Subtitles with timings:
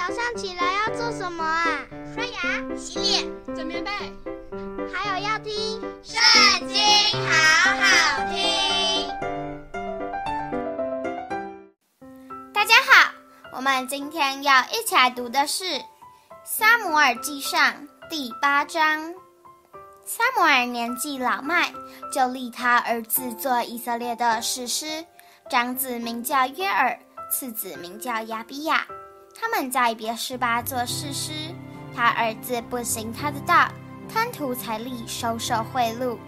[0.00, 1.84] 早上起来要做什么啊？
[2.14, 3.90] 刷牙、洗脸、整棉被，
[4.90, 5.52] 还有要听
[6.02, 6.78] 《圣经》，
[7.28, 9.06] 好好听。
[12.50, 13.12] 大家好，
[13.54, 15.64] 我们今天要一起来读的是
[16.46, 17.60] 《撒母耳记上》
[18.08, 19.12] 第八章。
[20.06, 21.70] 撒母耳年纪老迈，
[22.10, 25.04] 就立他儿子做以色列的士师，
[25.50, 26.96] 长子名叫约珥，
[27.30, 28.86] 次子名叫亚比亚。
[29.40, 31.32] 他们在别是巴做士师。
[31.96, 33.68] 他儿子不行他的道，
[34.06, 36.18] 贪图财利，收受贿赂，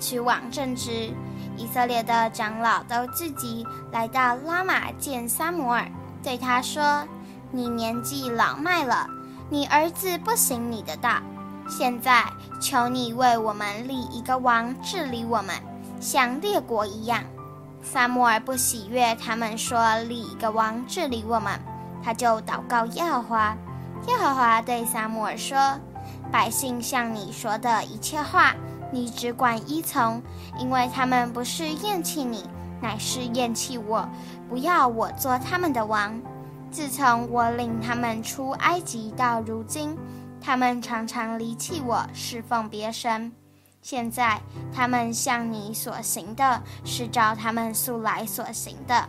[0.00, 1.12] 屈枉正直。
[1.58, 5.86] 以色列的长老都聚集来到拉玛见撒母耳，
[6.22, 7.06] 对他说
[7.52, 9.06] ：“你年纪老迈了，
[9.50, 11.20] 你儿子不行你的道。”
[11.68, 12.24] 现在
[12.58, 15.54] 求你为我们立一个王治理我们，
[16.00, 17.22] 像列国一样。
[17.82, 21.60] 撒母耳不喜悦他们说立一个王治理我们，
[22.02, 23.56] 他就祷告耶和华。
[24.08, 25.78] 耶和华对撒母耳说
[26.32, 28.54] ：“百姓向你说的一切话，
[28.90, 30.22] 你只管依从，
[30.58, 32.44] 因为他们不是厌弃你，
[32.80, 34.08] 乃是厌弃我，
[34.48, 36.20] 不要我做他们的王。
[36.70, 39.96] 自从我领他们出埃及到如今。”
[40.44, 43.30] 他们常常离弃我，侍奉别神。
[43.80, 44.40] 现在
[44.74, 49.08] 他们向你所行的，是照他们素来所行的。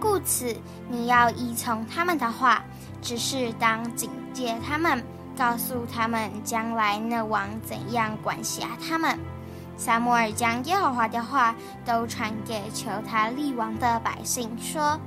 [0.00, 0.56] 故此，
[0.88, 2.62] 你要依从他们的话，
[3.02, 5.02] 只是当警戒他们，
[5.36, 9.18] 告诉他们将来那王怎样管辖他们。
[9.76, 11.54] 撒母耳将耶和华的话
[11.84, 14.98] 都传给求他立王的百姓，说。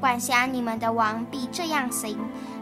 [0.00, 2.18] 管辖你们的王必这样行，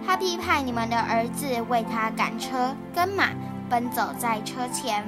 [0.06, 3.30] 他必派你们的儿子为他赶车跟马，
[3.70, 5.02] 奔走在车前；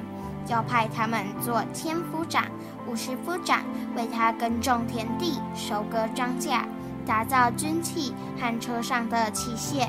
[0.47, 2.45] 要派他们做千夫长、
[2.87, 3.63] 五十夫长，
[3.95, 6.61] 为他耕种田地、收割庄稼、
[7.05, 9.87] 打造军器和车上的器械；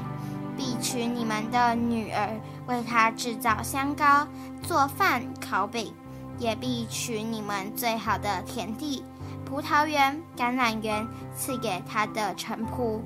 [0.56, 4.26] 必娶你们的女儿，为他制造香膏、
[4.62, 5.92] 做饭、烤饼；
[6.38, 9.04] 也必取你们最好的田地。
[9.44, 11.06] 葡萄园、橄榄园
[11.36, 12.98] 赐给他的臣仆，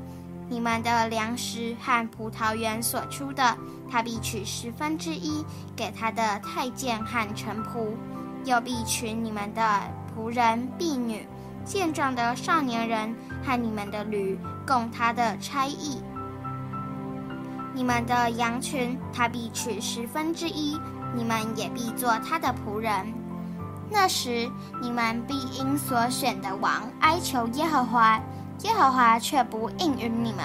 [0.48, 3.56] 你们的粮食和葡萄园所出的，
[3.90, 5.44] 他必取十分之一
[5.76, 7.90] 给他的太监和臣仆，
[8.44, 9.80] 又必取你们的
[10.16, 11.26] 仆人、婢女、
[11.64, 13.14] 健壮的少年人
[13.44, 16.02] 和你们的驴，供他的差役。
[17.74, 20.80] 你们的羊群，他必取十分之一，
[21.14, 23.12] 你们也必做他的仆人。
[23.90, 24.50] 那时，
[24.82, 28.20] 你们必因所选的王哀求耶和华，
[28.62, 30.44] 耶和华却不应允你们。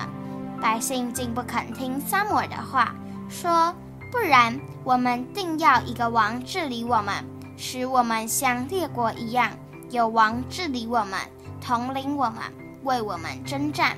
[0.61, 2.95] 百姓竟不肯听撒母耳的话，
[3.27, 3.75] 说
[4.11, 7.23] ：“不然，我们定要一个王治理我们，
[7.57, 9.51] 使我们像列国一样，
[9.89, 11.19] 有王治理我们，
[11.59, 12.41] 统领我们，
[12.83, 13.97] 为我们征战。”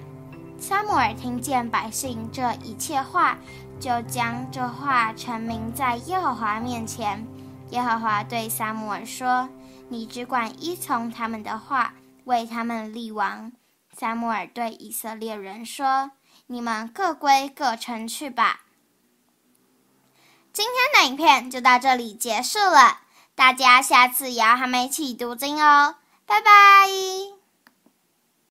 [0.57, 3.37] 撒母耳听见百姓这一切话，
[3.79, 7.27] 就将这话陈明在耶和华面前。
[7.71, 9.49] 耶和华对撒母耳说
[9.89, 11.93] ：“你只管依从他们的话，
[12.23, 13.51] 为他们立王。”
[13.97, 16.11] 撒母尔对以色列人说
[16.47, 18.61] ：“你们各归各城去吧。”
[20.51, 23.01] 今天的影片就到这里结束了，
[23.35, 25.95] 大家下次也要和我们一起读经哦，
[26.25, 27.34] 拜拜。